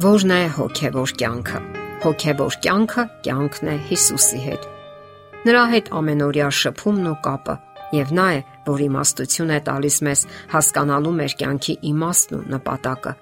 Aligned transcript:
Որն 0.00 0.30
է 0.32 0.44
հոգևոր 0.54 1.10
կյանքը։ 1.20 1.58
Հոգևոր 2.00 2.54
կյանքը 2.64 3.02
կյանքն 3.26 3.68
է 3.68 3.72
Հիսուսի 3.88 4.38
հետ։ 4.44 4.62
Նրա 5.44 5.64
հետ 5.72 5.90
ամենօրյա 5.98 6.46
շփումն 6.56 7.08
ու 7.10 7.16
կապը 7.26 7.56
եւ 7.98 8.14
նա 8.16 8.24
է, 8.36 8.38
որ 8.68 8.84
իմաստություն 8.86 9.52
է 9.52 9.58
տալիս 9.66 9.98
մեզ 10.06 10.22
հասկանալու 10.54 11.12
մեր 11.18 11.34
կյանքի 11.42 11.74
իմաստն 11.90 12.38
ու 12.38 12.40
նպատակը։ 12.54 13.12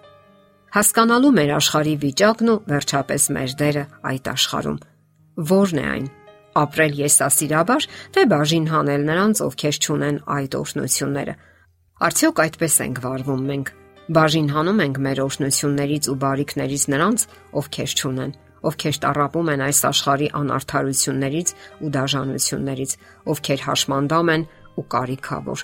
Հասկանալու 0.77 1.33
մեր 1.41 1.52
աշխարհի 1.56 1.96
վիճակն 2.05 2.52
ու 2.52 2.56
վերջապես 2.70 3.27
մեր 3.38 3.56
դերը 3.65 3.84
այդ 4.12 4.30
աշխարհում։ 4.37 4.79
Որն 5.51 5.83
է 5.83 5.88
այն։ 5.98 6.09
Ապրել 6.62 6.97
եսասիրաբար, 7.02 7.91
թե 8.15 8.27
բաժին 8.38 8.70
հանել 8.70 9.10
նրանց, 9.10 9.42
ովքեր 9.48 9.83
ճունեն 9.88 10.23
այդ 10.38 10.59
օրհնությունները։ 10.62 11.37
Արդյոք 12.06 12.47
այդպես 12.47 12.80
ենք 12.87 13.02
վարվում 13.09 13.45
մենք 13.51 13.77
բաժին 14.09 14.47
հանում 14.55 14.79
ենք 14.85 14.98
մեր 15.05 15.19
օրհնություններից 15.25 16.05
ու 16.09 16.17
բարիքներից 16.23 16.85
նրանց, 16.93 17.25
ովքեր 17.61 17.91
ճունեն, 18.01 18.31
ովքեր 18.69 18.97
տարապում 19.05 19.51
են 19.53 19.65
այս 19.69 19.81
աշխարհի 19.89 20.29
անարթարություններից 20.39 21.48
ու 21.84 21.91
դաժանություններից, 21.97 22.93
ովքեր 23.29 23.61
հաշմանդամ 23.69 24.33
են 24.34 24.47
ու 24.79 24.84
կարիքավոր։ 24.95 25.62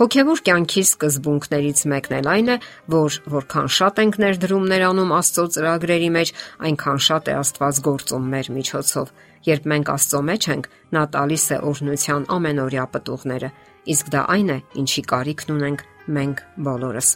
Հոգևոր 0.00 0.42
կյանքի 0.46 0.82
սկզբունքներից 0.86 1.82
մեկն 1.92 2.16
էլ 2.18 2.28
այն 2.32 2.50
է, 2.50 2.56
որ 2.92 3.18
որքան 3.36 3.70
շատ 3.76 4.00
ենք 4.02 4.18
ներդրումներ 4.24 4.84
անում 4.90 5.14
Աստծո 5.16 5.44
ծրագրերի 5.56 6.10
մեջ, 6.16 6.32
այնքան 6.66 7.00
շատ 7.06 7.30
է 7.30 7.36
Աստված 7.42 7.80
գործում 7.86 8.26
մեր 8.34 8.50
միջոցով։ 8.56 9.14
Երբ 9.46 9.70
մենք 9.70 9.92
Աստծո 9.94 10.20
մեջ 10.32 10.50
ենք, 10.56 10.68
նա 10.96 11.04
տալիս 11.14 11.46
է 11.46 11.60
օրհնության 11.70 12.28
ամենօրյա 12.36 12.84
պտուղները, 12.96 13.54
իսկ 13.94 14.12
դա 14.16 14.26
այն 14.34 14.52
է, 14.56 14.58
ինչի 14.82 15.06
կարիքն 15.14 15.56
ունենք 15.56 15.88
մենք 16.18 16.44
բոլորս։ 16.66 17.10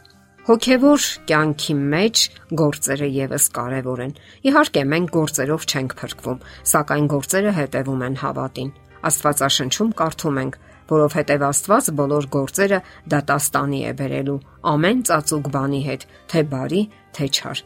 Հոգևոր 0.51 1.05
կյանքի 1.31 1.75
մեջ 1.79 2.21
գործերը 2.59 3.09
եւս 3.15 3.45
կարեւոր 3.55 4.01
են։ 4.03 4.15
Իհարկե, 4.51 4.83
մենք 4.93 5.13
գործերով 5.15 5.67
չենք 5.71 5.93
փրկվում, 6.01 6.41
սակայն 6.71 7.07
գործերը 7.13 7.53
հետևում 7.59 8.03
են 8.07 8.17
հավատին։ 8.23 8.73
Աստվածաշնչում 9.11 9.93
կարդում 10.01 10.41
ենք, 10.43 10.59
որովհետև 10.91 11.45
Աստված 11.51 11.93
բոլոր 12.01 12.29
գործերը 12.35 12.83
դատաստանի 13.15 13.81
է 13.87 13.95
բերելու 14.03 14.37
ամեն 14.75 15.07
ծածուկ 15.07 15.53
բանի 15.55 15.81
հետ, 15.87 16.09
թե 16.35 16.45
բարի, 16.51 16.83
թե 17.15 17.31
չար։ 17.31 17.65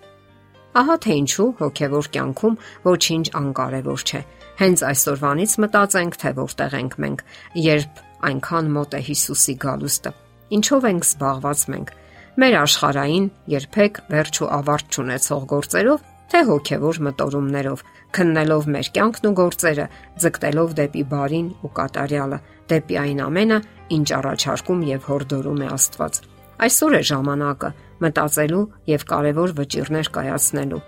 Ահա 0.85 1.01
թե 1.09 1.19
ինչու 1.25 1.51
հոգևոր 1.65 2.13
կյանքում 2.13 2.63
ոչինչ 2.85 3.27
անկարևոր 3.41 4.09
չէ։ 4.13 4.25
Հենց 4.61 4.87
այսօրվանից 4.93 5.59
մտածենք, 5.65 6.21
թե 6.21 6.37
որտեղ 6.45 6.81
ենք 6.85 7.01
մենք, 7.01 7.27
երբ 7.65 8.07
այնքան 8.29 8.73
մոտ 8.77 9.01
է 9.01 9.05
Հիսուսի 9.09 9.61
գալուստը։ 9.65 10.17
Ինչով 10.55 10.91
ենք 10.93 11.07
զբաղված 11.09 11.69
մենք 11.73 11.95
մեր 12.35 12.55
աշխարհային 12.61 13.27
երբեք 13.53 13.99
վերջ 14.11 14.39
ու 14.43 14.49
ավարտ 14.59 14.97
չունեցող 14.97 15.43
գործերով, 15.53 16.01
թե 16.35 16.41
հոգևոր 16.49 16.99
մտորումներով, 17.07 17.83
քննելով 18.15 18.65
մեր 18.75 18.89
կյանքն 18.97 19.29
ու 19.29 19.35
գործերը, 19.39 19.87
ձգտելով 20.25 20.73
դեպի 20.81 21.05
բարին 21.13 21.49
ու 21.63 21.71
կատարյալը, 21.79 22.39
դեպի 22.75 22.99
այն 23.05 23.21
ամենը, 23.29 23.59
ինչ 23.95 24.09
առաջարկում 24.19 24.83
եւ 24.89 25.07
հորդորում 25.11 25.63
է 25.63 25.69
Աստված։ 25.75 26.21
Այսօր 26.65 26.95
է 26.95 27.03
ժամանակը 27.11 27.71
մտածելու 28.05 28.65
եւ 28.95 29.07
կարևոր 29.15 29.55
վճիրներ 29.59 30.11
կայացնելու։ 30.15 30.83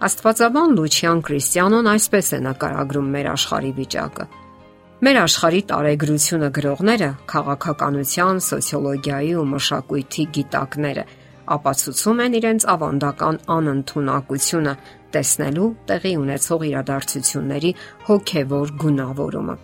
Աստվածաբան 0.00 0.76
Լուչիան 0.80 1.24
Քրիստիանոն 1.28 1.90
այսպես 1.94 2.30
է 2.36 2.38
նկարագրում 2.44 3.10
մեր 3.16 3.26
աշխարհի 3.36 3.72
վիճակը։ 3.80 4.24
Մեր 5.00 5.16
աշխարհի 5.16 5.60
տարեգրությունը 5.70 6.48
գրողները, 6.56 7.06
քաղաքականության, 7.32 8.40
սոցիոլոգիայի 8.44 9.30
ու 9.40 9.44
մշակույթի 9.48 10.24
գիտակները 10.36 11.04
ապացուցում 11.56 12.20
են 12.24 12.36
իրենց 12.40 12.66
ավանդական 12.74 13.38
անընդունակությունը 13.54 14.74
տեսնելու 15.14 15.68
տեղի 15.88 16.12
ունեցող 16.20 16.66
իրադարձությունների 16.68 17.72
հոգևոր 18.10 18.74
գունավորումը։ 18.84 19.56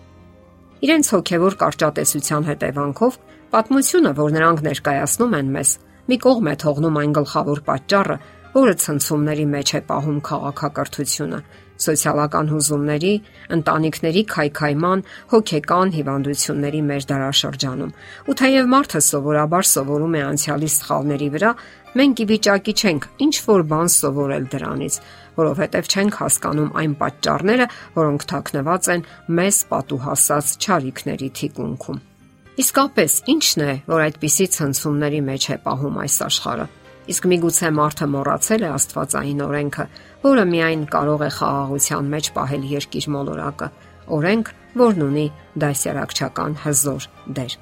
Իրենց 0.87 1.11
հոգևոր 1.13 1.57
կարճատեսության 1.61 2.49
հետևանքով 2.49 3.19
պատմությունը, 3.53 4.11
որ 4.17 4.35
նրանք 4.41 4.65
ներկայացնում 4.67 5.37
են 5.37 5.53
մեզ, 5.53 5.69
մի 6.07 6.17
կողմ 6.25 6.49
է 6.49 6.55
թողնում 6.65 6.97
այն 6.97 7.13
գլխավոր 7.21 7.61
պատճառը, 7.69 8.17
որը 8.57 8.73
ցնցումների 8.81 9.45
մեջ 9.53 9.71
է 9.77 9.79
պահում 9.87 10.19
քաղաքակրթությունը, 10.27 11.39
սոցիալական 11.77 12.47
հուզումների, 12.51 13.11
ընտանիքների 13.57 14.23
քայքայման, 14.33 15.03
հոգեկան 15.33 15.91
հիվանդությունների 15.97 16.81
մեր 16.87 17.05
դարաշրջանում։ 17.11 17.91
Ու 18.27 18.35
թեև 18.41 18.71
մարդը 18.73 19.01
սովորաբար 19.07 19.69
սովորում 19.73 20.17
է 20.17 20.23
անցյալի 20.27 20.69
սխալների 20.73 21.29
վրա, 21.37 21.51
մենք 21.97 22.17
ի 22.17 22.25
վիճակի 22.33 22.73
չենք 22.81 23.07
ինչ 23.27 23.35
որ 23.45 23.63
բան 23.71 23.93
սովորել 23.97 24.49
դրանից, 24.57 24.99
որովհետև 25.37 25.91
չենք 25.93 26.19
հասկանում 26.21 26.73
այն 26.81 26.93
պատճառները, 26.97 27.69
որոնք 27.97 28.27
թաքնված 28.31 28.91
են 28.97 29.07
մեզ 29.37 29.57
պատուհասած 29.71 30.53
ճարիքների 30.65 31.29
թիկունքում։ 31.41 32.03
Իսկապես, 32.57 33.21
ի՞նչն 33.29 33.63
է, 33.67 33.73
որ 33.85 34.03
այդպիսի 34.07 34.45
ցնցումների 34.57 35.21
մեջ 35.29 35.43
է 35.53 35.57
պահում 35.61 36.01
այս 36.07 36.15
աշխարհը։ 36.25 36.65
Իսկ 37.07 37.25
միգուցե 37.31 37.69
մարդը 37.71 38.05
մոռացել 38.11 38.63
է 38.67 38.69
Աստվածային 38.75 39.43
օրենքը, 39.45 39.85
որը 40.27 40.43
միայն 40.51 40.81
կարող 40.91 41.21
է 41.23 41.29
խաղաղության 41.37 42.09
մեջ 42.13 42.29
պահել 42.35 42.65
երկիր 42.71 43.07
մոլորակը։ 43.15 43.69
Օրենք, 44.17 44.51
որն 44.81 45.05
ունի 45.07 45.23
դասյարակչական 45.63 46.57
հզոր 46.63 47.07
դեր։ 47.37 47.55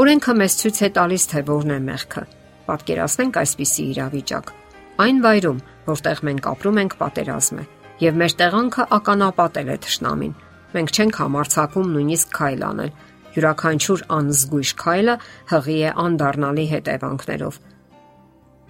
Օրենքը 0.00 0.34
մեզ 0.40 0.56
ցույց 0.60 0.80
է 0.80 0.90
տալիս, 0.96 1.26
թե 1.32 1.42
որն 1.50 1.74
է 1.76 1.78
մեղքը։ 1.86 2.22
Պատկերացնենք 2.66 3.38
այսպիսի 3.42 3.84
իրավիճակ։ 3.92 4.52
Այն 5.06 5.22
վայրում, 5.26 5.60
որտեղ 5.86 6.22
մենք 6.26 6.48
ապրում 6.56 6.80
ենք, 6.82 6.96
պատերազմ 7.00 7.60
է, 7.60 7.64
եւ 8.00 8.18
մեր 8.20 8.32
տեղանքը 8.40 8.86
ականապատել 8.96 9.70
է 9.76 9.78
ճշնամին։ 9.86 10.34
Մենք 10.76 10.96
չենք 10.96 11.20
համարցակում 11.20 11.92
նույնիսկ 11.96 12.34
քայլ 12.36 12.66
անել։ 12.66 12.92
Յուրաքանչյուր 13.36 14.02
անզգույշ 14.16 14.70
քայլը 14.80 15.14
հղի 15.52 15.78
է 15.84 15.90
անդառնալի 16.06 16.66
հետևանքներով 16.72 17.58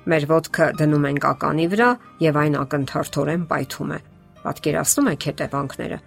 Մեր 0.07 0.25
ոդկը 0.31 0.67
դնում 0.79 1.07
ենք 1.09 1.25
ականի 1.27 1.65
վրա 1.73 1.89
եւ 2.23 2.37
այն 2.43 2.57
ակնթարթորեն 2.61 3.47
պայթում 3.51 3.91
է։ 3.97 3.99
Պատկերացնում 4.45 5.09
եք 5.13 5.27
հետևանքները։ 5.31 5.99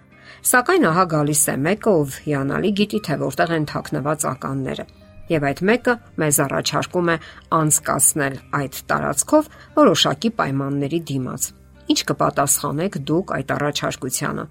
Սակայն 0.50 0.86
ահա 0.90 1.04
գալիս 1.10 1.42
է 1.52 1.56
մեկը, 1.66 1.92
ով 2.00 2.16
հիանալի 2.24 2.70
գիտի 2.80 3.00
թե 3.06 3.18
որտեղ 3.20 3.52
են 3.56 3.66
թաքնված 3.70 4.24
ականները։ 4.30 4.86
Եվ 5.30 5.46
այդ 5.50 5.60
մեկը 5.70 5.94
մեզ 6.22 6.38
առաջարկում 6.46 7.10
է 7.10 7.16
անցկացնել 7.60 8.40
այդ 8.60 8.80
տարածքով 8.90 9.52
որոշակի 9.76 10.30
պայմանների 10.40 11.00
դիմաց։ 11.10 11.50
Ինչ 11.90 12.00
կպատասխանեք 12.10 12.98
դուք 13.10 13.36
այդ 13.36 13.54
առաջարկությանը։ 13.60 14.44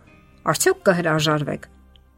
Արդյոք 0.54 0.80
կհրաժարվեք 0.90 1.70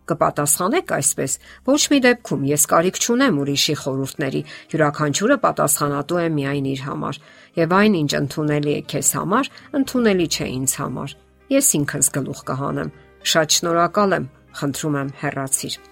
կպատասխանեք 0.10 0.94
այսպես։ 0.98 1.36
Ոչ 1.68 1.82
մի 1.92 2.00
դեպքում 2.06 2.48
ես 2.52 2.66
կարիք 2.72 3.00
չունեմ 3.02 3.40
ուրիշի 3.42 3.76
խորհուրդների։ 3.82 4.42
Յուրաքանչյուրը 4.74 5.38
պատասխանատու 5.46 6.22
է 6.22 6.26
միայն 6.40 6.72
իր 6.72 6.84
համար, 6.88 7.22
եւ 7.62 7.78
այն 7.82 8.00
ինչ 8.02 8.12
ընդունելի 8.22 8.74
է 8.80 8.82
քեզ 8.96 9.14
համար, 9.20 9.52
ընդունելի 9.82 10.28
չէ 10.32 10.50
ինձ 10.58 10.76
համար։ 10.82 11.16
Ես 11.52 11.72
ինքս 11.82 12.12
գլուխ 12.18 12.44
կհանեմ։ 12.52 12.92
Շատ 13.22 13.58
շնորհակալ 13.62 14.20
եմ, 14.22 14.28
խնդրում 14.62 15.02
եմ 15.02 15.16
հեռացիր։ 15.22 15.91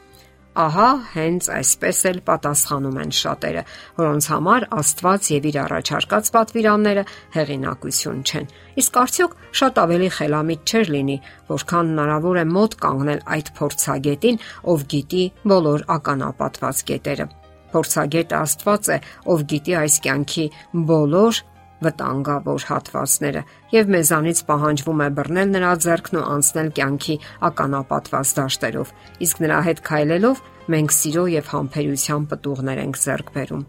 Ահա 0.60 0.88
հենց 1.14 1.48
այսպես 1.56 2.00
էլ 2.10 2.18
պատասխանում 2.28 2.98
են 3.00 3.12
շատերը, 3.16 3.62
որոնց 3.96 4.26
համար 4.32 4.66
Աստված 4.76 5.28
եւ 5.32 5.46
իր 5.50 5.58
առաջարկած 5.62 6.32
պատվիրանները 6.36 7.04
հեղինակություն 7.36 8.18
չեն։ 8.28 8.50
Իսկ 8.84 9.00
արդյոք 9.04 9.38
շատ 9.62 9.80
ավելի 9.84 10.10
խելամիտ 10.18 10.74
չէր 10.74 10.92
լինի, 10.96 11.18
որքան 11.54 11.94
հնարավոր 11.94 12.40
է 12.42 12.46
մոտ 12.50 12.76
կանգնել 12.84 13.24
այդ 13.40 13.52
փորձագետին, 13.60 14.42
ով 14.74 14.84
գիտի 14.96 15.24
բոլոր 15.54 15.86
ականապատված 15.96 16.84
կետերը։ 16.92 17.30
Փորձագետը 17.70 18.40
Աստված 18.40 18.92
է, 18.92 19.00
ով 19.32 19.48
գիտի 19.54 19.80
այս 19.80 19.96
կյանքի 20.10 20.46
բոլոր 20.92 21.42
վտանգավոր 21.86 22.66
հատվածները 22.70 23.42
եւ 23.74 23.92
մեզանից 23.96 24.42
պահանջվում 24.50 25.04
է 25.06 25.10
բռնել 25.20 25.50
նրա 25.56 25.72
ձեռքն 25.86 26.20
ու 26.20 26.28
անցնել 26.36 26.70
կյանքի 26.80 27.16
ականապատված 27.50 28.34
դաշտերով 28.40 28.94
իսկ 29.26 29.42
նրա 29.46 29.60
հետ 29.70 29.82
քայլելով 29.90 30.44
մենք 30.76 30.96
սիրո 31.00 31.26
եւ 31.40 31.52
համբերության 31.56 32.30
պտուղներ 32.34 32.84
ենք 32.86 33.02
ձեռք 33.04 33.34
բերում 33.40 33.66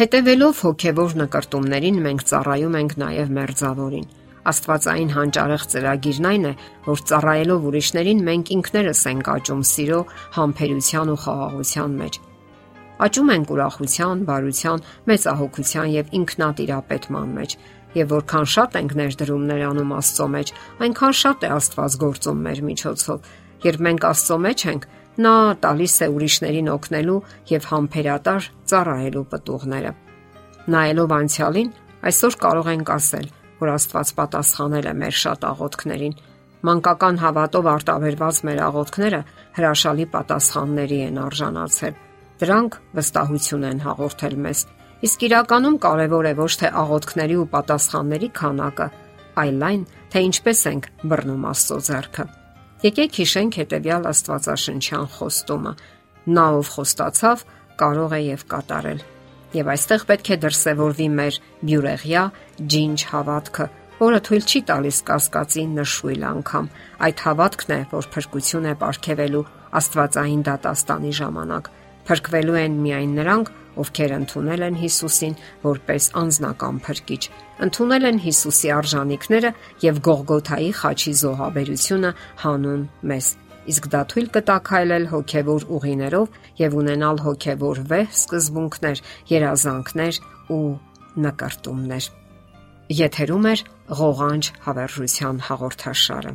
հետևելով 0.00 0.60
հոգեվոր 0.64 1.16
նկարտումներին 1.22 2.04
մենք 2.08 2.28
ծառայում 2.32 2.78
ենք 2.82 2.94
նաեւ 3.04 3.34
մերձավորին 3.38 4.12
Աստվածային 4.44 5.12
հանճարեղ 5.14 5.62
ծրագիրն 5.72 6.26
այն 6.30 6.42
է, 6.50 6.52
որ 6.84 7.02
ծառայելով 7.08 7.64
ուրիշներին 7.70 8.20
մենք 8.28 8.52
ինքներս 8.58 9.00
ենք 9.14 9.30
աճում 9.38 9.64
սիրո, 9.70 10.00
համբերության 10.36 11.12
ու 11.14 11.18
խաղաղության 11.24 11.98
մեջ 12.04 12.20
աճում 13.02 13.30
ենք 13.34 13.48
ուրախության, 13.54 14.20
բարության, 14.28 14.82
մեծահոգության 15.10 15.88
եւ 15.94 16.12
ինքնատիրապետման 16.18 17.32
մեջ։ 17.38 17.56
Եվ 17.94 18.12
որքան 18.14 18.46
շատ 18.54 18.76
ենք 18.80 18.92
ներդրումներ 18.98 19.62
անում 19.70 19.94
Աստծո 19.94 20.26
մեջ, 20.34 20.52
այնքան 20.84 21.14
շատ 21.14 21.44
է 21.44 21.50
Աստված 21.54 21.96
գործում 22.04 22.38
մեր 22.44 22.60
միջոցով։ 22.68 23.28
Երբ 23.64 23.84
մենք 23.86 24.06
Աստծո 24.10 24.38
մեջ 24.44 24.64
ենք, 24.70 24.86
նա 25.14 25.34
տալիս 25.62 25.94
է 26.04 26.08
ուրիշներին 26.14 26.70
օգնելու 26.74 27.18
եւ 27.54 27.68
համբերատար 27.70 28.48
ծառայելու 28.70 29.26
պտուղները։ 29.34 29.92
Նայելով 30.74 31.14
անցյալին, 31.18 31.68
այսօր 32.08 32.38
կարող 32.44 32.70
ենք 32.74 32.94
ասել, 32.94 33.26
որ 33.62 33.74
Աստված 33.74 34.14
պատասխանել 34.18 34.88
է 34.90 34.94
մեր 35.04 35.14
շատ 35.24 35.46
աղոթքներին։ 35.54 36.18
Մանկական 36.64 37.20
հավատով 37.20 37.66
արտաբերված 37.74 38.40
մեր 38.48 38.60
աղոթքները 38.64 39.20
հրաշալի 39.58 40.06
պատասխանների 40.14 40.98
են 41.04 41.18
արժանացել։ 41.24 41.94
Դրանք 42.44 42.74
վստահություն 42.92 43.62
են 43.64 43.78
հաղորդել 43.80 44.34
մեզ։ 44.44 44.58
Իսկ 45.06 45.22
իրականում 45.24 45.76
կարևոր 45.80 46.26
է 46.28 46.32
ոչ 46.36 46.48
թե 46.60 46.68
աղոթքների 46.80 47.36
ու 47.40 47.44
պատասխանների 47.54 48.28
քանակը, 48.36 48.86
այլ 49.40 49.62
այն, 49.68 49.84
թե 50.12 50.22
ինչպես 50.28 50.58
ենք 50.70 50.88
բռնում 51.08 51.46
Աստծո 51.50 51.78
ձեռքը։ 51.88 52.24
Եկեք 52.84 53.16
հիշենք 53.20 53.56
հետեւյալ 53.60 54.08
Աստվածաշնչյան 54.10 55.08
խոստումը. 55.14 55.72
Նա 56.36 56.44
ով 56.58 56.72
խոստացավ, 56.74 57.44
կարող 57.80 58.12
է 58.12 58.20
եւ 58.24 58.44
կատարել։ 58.52 59.00
Եվ 59.54 59.70
այստեղ 59.74 60.04
պետք 60.10 60.28
է 60.28 60.38
դրսևորվի 60.44 61.08
մեր 61.14 61.38
բյուրեղյա 61.64 62.24
ջինջ 62.74 63.06
հավատքը, 63.14 63.66
որը 64.04 64.18
թույլ 64.28 64.44
չի 64.44 64.60
տալիս 64.68 64.98
կասկածի 65.08 65.64
նշույլ 65.78 66.28
անգամ։ 66.34 66.68
Այդ 67.08 67.24
հավատքն 67.24 67.74
է, 67.78 67.80
որ 67.94 68.10
փրկություն 68.18 68.68
է 68.68 68.74
ապարգևելու 68.74 69.46
Աստվածային 69.80 70.44
դատաստանի 70.50 71.14
ժամանակ 71.24 71.72
Փրկվելու 72.08 72.58
են 72.60 72.74
միայն 72.84 73.14
նրանք, 73.18 73.52
ովքեր 73.84 74.12
ընդունել 74.14 74.64
են 74.68 74.76
Հիսուսին 74.80 75.36
որպես 75.64 76.08
անznական 76.20 76.76
փրկիչ։ 76.84 77.22
Ընդունել 77.64 78.08
են 78.10 78.18
Հիսուսի 78.24 78.70
արժանինքները 78.74 79.50
եւ 79.84 80.00
Գողգոթայի 80.08 80.70
խաչի 80.80 81.14
զոհաբերությունը 81.24 82.10
հանուն 82.44 82.84
մեզ։ 83.10 83.30
Իսկ 83.74 83.86
դա 83.94 84.00
թույլ 84.12 84.26
կտա 84.36 84.56
քայլել 84.68 85.06
հոգևոր 85.14 85.66
ուղիներով 85.74 86.38
եւ 86.60 86.74
ունենալ 86.84 87.22
հոգևոր 87.24 87.80
վեհ 87.94 88.10
սկզբունքներ, 88.20 89.04
երազանքներ 89.32 90.20
ու 90.52 90.64
նկարտումներ։ 91.24 92.10
Եթերում 93.04 93.46
է 93.48 93.54
ղողանջ 94.00 94.50
հավերժության 94.68 95.40
հաղորդաշարը։ 95.48 96.34